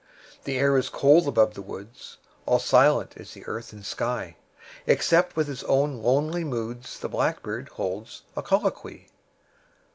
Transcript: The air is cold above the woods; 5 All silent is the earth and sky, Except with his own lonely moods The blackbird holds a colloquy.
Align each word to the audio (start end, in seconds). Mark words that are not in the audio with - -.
The 0.45 0.57
air 0.57 0.77
is 0.79 0.89
cold 0.89 1.27
above 1.27 1.53
the 1.53 1.61
woods; 1.61 2.17
5 2.45 2.47
All 2.47 2.57
silent 2.57 3.13
is 3.17 3.35
the 3.35 3.45
earth 3.45 3.71
and 3.71 3.85
sky, 3.85 4.35
Except 4.87 5.35
with 5.35 5.45
his 5.47 5.63
own 5.65 6.01
lonely 6.01 6.43
moods 6.43 6.97
The 6.97 7.07
blackbird 7.07 7.69
holds 7.69 8.23
a 8.35 8.41
colloquy. 8.41 9.09